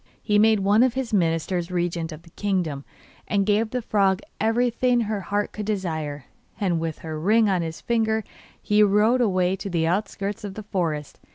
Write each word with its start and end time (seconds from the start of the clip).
He 0.23 0.39
made 0.39 0.61
one 0.61 0.81
of 0.81 0.95
his 0.95 1.13
ministers 1.13 1.69
regent 1.69 2.11
of 2.11 2.23
the 2.23 2.31
kingdom, 2.31 2.85
and 3.27 3.45
gave 3.45 3.69
the 3.69 3.83
frog 3.83 4.23
everything 4.39 5.01
her 5.01 5.21
heart 5.21 5.51
could 5.51 5.67
desire; 5.67 6.25
and 6.59 6.79
with 6.79 6.97
her 7.05 7.19
ring 7.19 7.47
on 7.47 7.61
his 7.61 7.81
finger 7.81 8.23
he 8.59 8.81
rode 8.81 9.21
away 9.21 9.55
to 9.57 9.69
the 9.69 9.85
outskirts 9.85 10.43
of 10.43 10.55
the 10.55 10.63
forest. 10.63 11.19